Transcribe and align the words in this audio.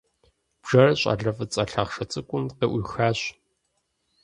Бжэр 0.63 0.89
щӀалэ 0.99 1.31
фӀыцӀэ 1.35 1.63
лъахъшэ 1.69 2.05
цӀыкӀум 2.11 2.43
къыӀуихащ. 2.57 3.19